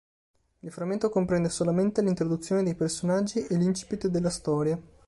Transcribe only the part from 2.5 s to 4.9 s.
dei personaggi e l’incipit della storia.